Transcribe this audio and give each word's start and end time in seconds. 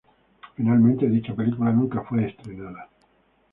Finalmente 0.55 1.07
dicha 1.07 1.35
película 1.35 1.71
nunca 1.71 2.01
fue 2.01 2.25
estrenada. 2.25 2.89